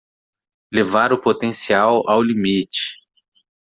[0.73, 2.95] Levar o potencial ao limite